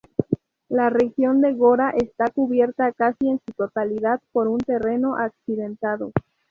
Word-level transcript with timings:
La 0.67 0.89
región 0.89 1.41
de 1.41 1.53
Gora 1.53 1.91
está 1.95 2.31
cubierta 2.31 2.91
casi 2.91 3.29
en 3.29 3.37
su 3.45 3.53
totalidad 3.53 4.19
por 4.31 4.47
un 4.47 4.57
terreno 4.57 5.15
accidentado. 5.15 6.11